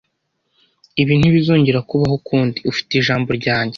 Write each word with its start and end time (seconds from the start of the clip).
Ibi 1.01 1.13
ntibizongera 1.17 1.79
kubaho 1.89 2.13
ukundi. 2.19 2.59
Ufite 2.71 2.91
ijambo 3.01 3.29
ryanjye. 3.39 3.69